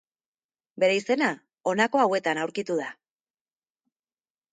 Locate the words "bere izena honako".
0.83-2.01